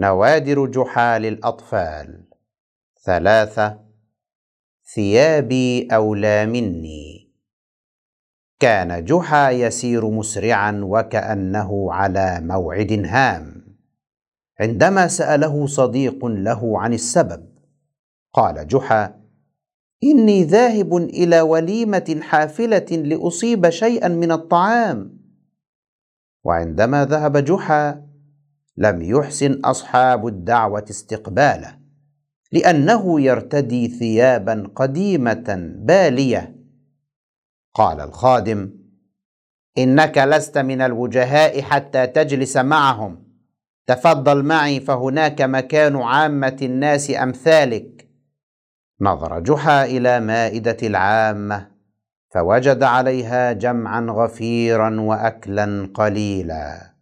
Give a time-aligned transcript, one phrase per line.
[0.00, 2.24] نوادر جحا للأطفال
[3.04, 3.80] ثلاثة
[4.94, 7.32] ثيابي أولى مني.
[8.60, 13.76] كان جحا يسير مسرعا وكأنه على موعد هام.
[14.60, 17.48] عندما سأله صديق له عن السبب
[18.32, 19.20] قال جحا
[20.04, 25.18] إني ذاهب إلى وليمة حافلة لأصيب شيئا من الطعام.
[26.44, 28.07] وعندما ذهب جحا
[28.80, 31.78] لم يحسن أصحاب الدعوة استقباله
[32.52, 36.56] لأنه يرتدي ثيابا قديمة بالية.
[37.74, 38.70] قال الخادم
[39.78, 43.28] إنك لست من الوجهاء حتى تجلس معهم.
[43.86, 48.08] تفضل معي فهناك مكان عامة الناس أمثالك.
[49.00, 51.70] نظر جحا إلى مائدة العامة
[52.30, 56.97] فوجد عليها جمعا غفيرا وأكلا قليلا.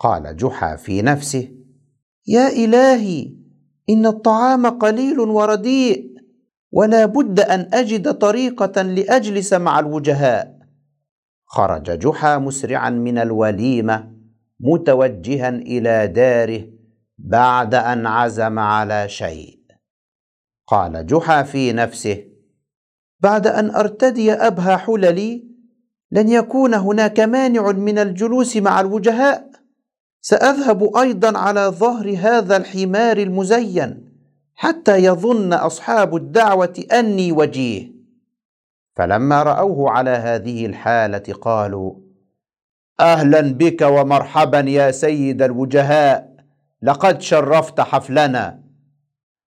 [0.00, 1.48] قال جحا في نفسه
[2.26, 3.32] يا إلهي
[3.90, 6.10] إن الطعام قليل ورديء
[6.72, 10.58] ولا بد أن أجد طريقة لأجلس مع الوجهاء.
[11.46, 14.12] خرج جحا مسرعا من الوليمة
[14.60, 16.64] متوجها إلى داره
[17.18, 19.60] بعد أن عزم على شيء.
[20.66, 22.24] قال جحا في نفسه
[23.20, 25.50] بعد أن أرتدي أبهى حللي
[26.10, 29.49] لن يكون هناك مانع من الجلوس مع الوجهاء.
[30.20, 34.10] سأذهب أيضا على ظهر هذا الحمار المزين
[34.54, 37.92] حتى يظن أصحاب الدعوة أني وجيه.
[38.96, 41.94] فلما رأوه على هذه الحالة قالوا
[43.00, 46.30] أهلا بك ومرحبا يا سيد الوجهاء
[46.82, 48.60] لقد شرفت حفلنا.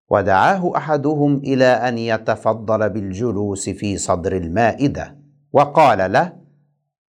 [0.10, 5.18] ودعاه أحدهم إلى أن يتفضل بالجلوس في صدر المائدة
[5.54, 6.43] وقال له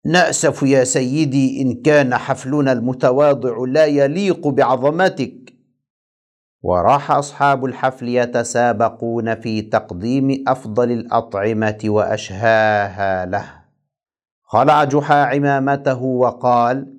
[0.05, 5.53] نأسف يا سيدي إن كان حفلنا المتواضع لا يليق بعظمتك.
[6.61, 13.45] وراح أصحاب الحفل يتسابقون في تقديم أفضل الأطعمة وأشهاها له.
[14.43, 16.95] خلع جحا عمامته وقال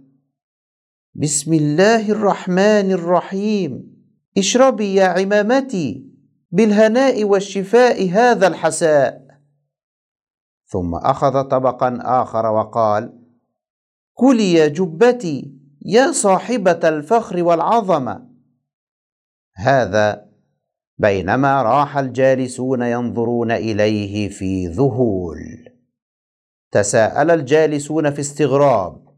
[1.14, 4.00] بسم الله الرحمن الرحيم.
[4.38, 6.06] اشربي يا عمامتي
[6.50, 9.29] بالهناء والشفاء هذا الحساء.
[10.70, 13.12] ثم أخذ طبقا آخر وقال
[14.14, 18.30] كلي يا جبتي يا صاحبة الفخر والعظمة.
[19.56, 20.26] هذا
[20.98, 25.38] بينما راح الجالسون ينظرون إليه في ذهول.
[26.72, 29.08] تساءل الجالسون في استغراب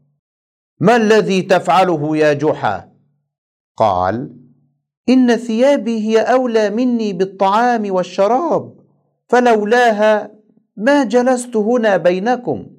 [0.79, 2.93] ما الذي تفعله يا جحا؟
[3.77, 4.37] قال
[5.09, 8.79] إن ثيابي هي أولى مني بالطعام والشراب
[9.27, 10.42] فلولاها
[10.77, 12.72] ما جلست هنا بينكم؟